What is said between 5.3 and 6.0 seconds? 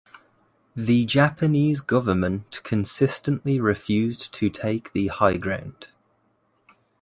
ground.